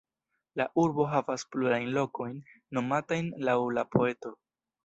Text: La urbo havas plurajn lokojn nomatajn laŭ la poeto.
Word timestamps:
La 0.59 0.65
urbo 0.83 1.05
havas 1.11 1.43
plurajn 1.57 1.85
lokojn 1.99 2.33
nomatajn 2.79 3.31
laŭ 3.51 3.59
la 3.81 3.85
poeto. 3.99 4.35